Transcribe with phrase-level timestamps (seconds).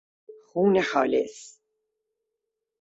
[0.47, 1.59] خون خالص